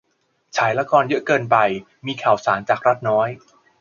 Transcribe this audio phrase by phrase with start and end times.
[0.57, 1.57] ฉายละครเยอะเกินไป
[2.05, 3.29] มีข่าวสารจากรัฐน้อย